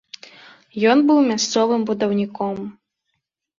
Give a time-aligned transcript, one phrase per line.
[0.93, 2.57] Ён быў мясцовым будаўніком.